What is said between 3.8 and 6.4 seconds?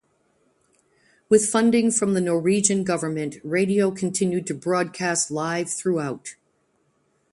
continued to broadcast live throughout.